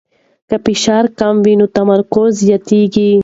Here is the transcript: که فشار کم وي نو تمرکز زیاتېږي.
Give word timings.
که 0.49 0.55
فشار 0.65 1.03
کم 1.19 1.35
وي 1.43 1.53
نو 1.59 1.65
تمرکز 1.75 2.31
زیاتېږي. 2.45 3.11